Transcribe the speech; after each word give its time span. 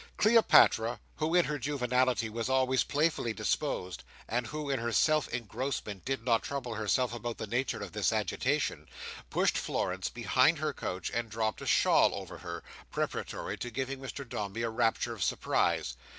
Cleopatra, 0.17 0.99
who 1.17 1.35
in 1.35 1.45
her 1.45 1.59
juvenility 1.59 2.27
was 2.27 2.49
always 2.49 2.83
playfully 2.83 3.33
disposed, 3.33 4.03
and 4.27 4.47
who 4.47 4.67
in 4.67 4.79
her 4.79 4.91
self 4.91 5.27
engrossment 5.27 6.03
did 6.05 6.23
not 6.25 6.41
trouble 6.41 6.73
herself 6.73 7.13
about 7.13 7.37
the 7.37 7.45
nature 7.45 7.83
of 7.83 7.91
this 7.91 8.11
agitation, 8.11 8.87
pushed 9.29 9.59
Florence 9.59 10.09
behind 10.09 10.57
her 10.57 10.73
couch, 10.73 11.11
and 11.13 11.29
dropped 11.29 11.61
a 11.61 11.67
shawl 11.67 12.15
over 12.15 12.39
her, 12.39 12.63
preparatory 12.89 13.55
to 13.59 13.69
giving 13.69 13.99
Mr 13.99 14.27
Dombey 14.27 14.63
a 14.63 14.71
rapture 14.71 15.13
of 15.13 15.21
surprise. 15.21 15.95